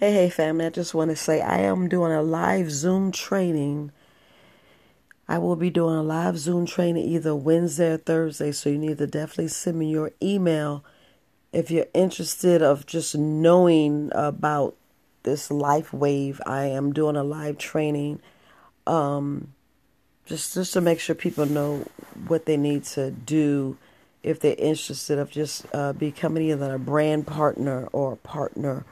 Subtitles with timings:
[0.00, 0.64] Hey, hey, family.
[0.64, 3.92] I just want to say I am doing a live Zoom training.
[5.28, 8.96] I will be doing a live Zoom training either Wednesday or Thursday, so you need
[8.96, 10.82] to definitely send me your email
[11.52, 14.74] if you're interested of just knowing about
[15.24, 16.40] this LifeWave.
[16.46, 18.22] I am doing a live training
[18.86, 19.52] um,
[20.24, 21.86] just just to make sure people know
[22.26, 23.76] what they need to do
[24.22, 28.86] if they're interested of just uh, becoming either a brand partner or a partner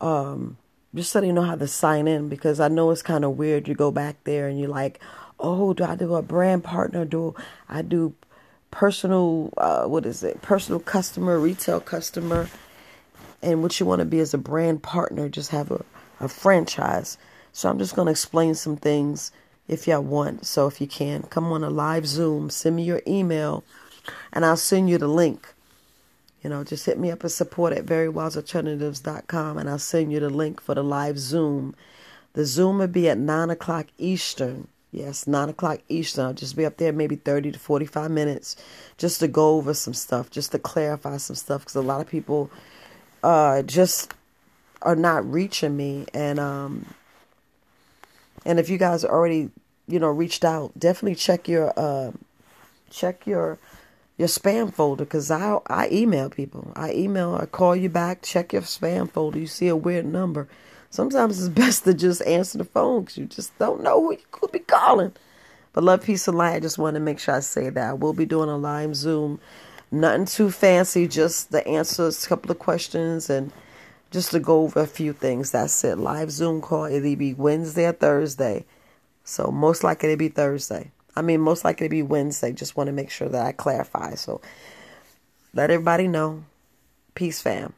[0.00, 0.56] um,
[0.94, 3.68] just so you know how to sign in because I know it's kind of weird.
[3.68, 5.00] You go back there and you're like,
[5.38, 7.04] oh, do I do a brand partner?
[7.04, 7.34] Do
[7.68, 8.14] I do
[8.70, 12.48] personal, uh, what is it, personal customer, retail customer?
[13.42, 15.84] And what you want to be as a brand partner, just have a,
[16.20, 17.18] a franchise.
[17.52, 19.30] So I'm just going to explain some things
[19.68, 20.46] if y'all want.
[20.46, 23.64] So if you can, come on a live Zoom, send me your email,
[24.32, 25.54] and I'll send you the link
[26.42, 30.30] you know, just hit me up at support at verywisealternatives.com and I'll send you the
[30.30, 31.74] link for the live Zoom.
[32.34, 34.68] The Zoom will be at 9 o'clock Eastern.
[34.92, 36.26] Yes, 9 o'clock Eastern.
[36.26, 38.56] I'll just be up there maybe 30 to 45 minutes
[38.98, 42.08] just to go over some stuff, just to clarify some stuff because a lot of
[42.08, 42.50] people
[43.22, 44.14] uh, just
[44.82, 46.06] are not reaching me.
[46.14, 46.86] And, um,
[48.44, 49.50] and if you guys already,
[49.88, 52.12] you know, reached out, definitely check your, uh,
[52.90, 53.58] check your
[54.18, 56.72] your spam folder because I I email people.
[56.74, 59.38] I email, I call you back, check your spam folder.
[59.38, 60.48] You see a weird number.
[60.90, 64.24] Sometimes it's best to just answer the phone because you just don't know who you
[64.30, 65.12] could be calling.
[65.72, 66.54] But love, peace, and light.
[66.54, 68.96] I just want to make sure I say that I will be doing a live
[68.96, 69.38] Zoom.
[69.90, 73.52] Nothing too fancy, just the answers, a couple of questions, and
[74.10, 75.50] just to go over a few things.
[75.50, 75.98] That's it.
[75.98, 76.86] Live Zoom call.
[76.86, 78.64] It'll be Wednesday or Thursday.
[79.22, 80.92] So most likely it'll be Thursday.
[81.16, 82.52] I mean, most likely to be Wednesday.
[82.52, 84.14] Just want to make sure that I clarify.
[84.14, 84.40] So
[85.54, 86.44] let everybody know.
[87.14, 87.72] Peace, fam.